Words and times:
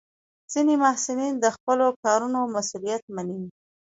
ځینې 0.51 0.73
محصلین 0.83 1.33
د 1.39 1.45
خپلو 1.55 1.85
کارونو 2.03 2.39
مسؤلیت 2.55 3.03
مني. 3.15 3.41